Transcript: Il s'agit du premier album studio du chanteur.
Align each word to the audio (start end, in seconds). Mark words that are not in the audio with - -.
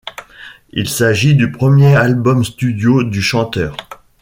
Il 0.71 0.89
s'agit 0.89 1.35
du 1.35 1.51
premier 1.51 1.93
album 1.95 2.43
studio 2.43 3.03
du 3.03 3.21
chanteur. 3.21 3.77